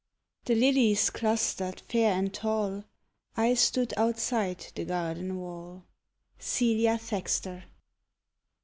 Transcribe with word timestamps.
The 0.45 0.55
lilies 0.55 1.11
clustered 1.11 1.81
fair 1.81 2.13
and 2.17 2.33
tall; 2.33 2.85
I 3.37 3.53
stood 3.53 3.93
outside 3.97 4.65
the 4.73 4.83
garden 4.83 5.37
wall. 5.37 5.83
_Celia 6.39 6.99
Thaxter. 6.99 7.65